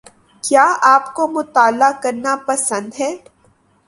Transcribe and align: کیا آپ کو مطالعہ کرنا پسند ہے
کیا 0.43 0.63
آپ 0.85 1.13
کو 1.15 1.27
مطالعہ 1.29 1.91
کرنا 2.03 2.35
پسند 2.47 2.89
ہے 2.99 3.11